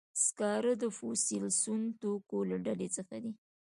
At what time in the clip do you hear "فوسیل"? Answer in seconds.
0.97-1.45